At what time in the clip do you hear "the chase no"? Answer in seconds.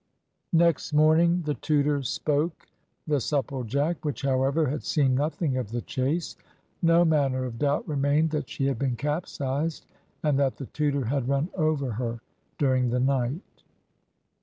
5.69-7.05